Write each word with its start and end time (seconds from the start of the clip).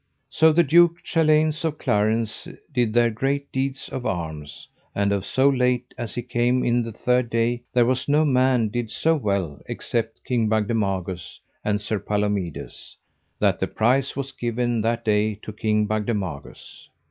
So 0.31 0.51
the 0.51 0.63
Duke 0.63 1.03
Chaleins 1.03 1.63
of 1.63 1.77
Clarance 1.77 2.47
did 2.73 2.91
there 2.95 3.11
great 3.11 3.51
deeds 3.51 3.87
of 3.87 4.03
arms, 4.03 4.67
and 4.95 5.11
of 5.11 5.23
so 5.27 5.47
late 5.47 5.93
as 5.95 6.15
he 6.15 6.23
came 6.23 6.63
in 6.63 6.81
the 6.81 6.91
third 6.91 7.29
day 7.29 7.61
there 7.71 7.85
was 7.85 8.09
no 8.09 8.25
man 8.25 8.69
did 8.69 8.89
so 8.89 9.15
well 9.15 9.61
except 9.67 10.25
King 10.25 10.49
Bagdemagus 10.49 11.39
and 11.63 11.79
Sir 11.79 11.99
Palomides, 11.99 12.97
that 13.37 13.59
the 13.59 13.67
prize 13.67 14.15
was 14.15 14.31
given 14.31 14.81
that 14.81 15.05
day 15.05 15.35
to 15.35 15.53
King 15.53 15.85
Bagdemagus. 15.85 16.89